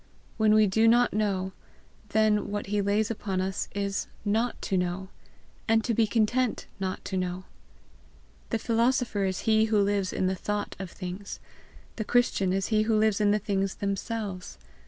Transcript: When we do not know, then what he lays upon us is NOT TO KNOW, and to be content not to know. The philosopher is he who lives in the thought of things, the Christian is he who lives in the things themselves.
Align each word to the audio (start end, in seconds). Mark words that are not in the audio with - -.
When 0.37 0.55
we 0.55 0.65
do 0.65 0.87
not 0.87 1.13
know, 1.13 1.51
then 2.09 2.49
what 2.49 2.65
he 2.73 2.81
lays 2.81 3.11
upon 3.11 3.39
us 3.39 3.69
is 3.75 4.07
NOT 4.25 4.59
TO 4.59 4.75
KNOW, 4.75 5.09
and 5.67 5.83
to 5.83 5.93
be 5.93 6.07
content 6.07 6.65
not 6.79 7.05
to 7.05 7.15
know. 7.17 7.43
The 8.49 8.57
philosopher 8.57 9.25
is 9.25 9.41
he 9.41 9.65
who 9.65 9.79
lives 9.79 10.11
in 10.11 10.25
the 10.25 10.33
thought 10.33 10.75
of 10.79 10.89
things, 10.89 11.39
the 11.97 12.03
Christian 12.03 12.51
is 12.51 12.69
he 12.69 12.81
who 12.81 12.97
lives 12.97 13.21
in 13.21 13.29
the 13.29 13.37
things 13.37 13.75
themselves. 13.75 14.57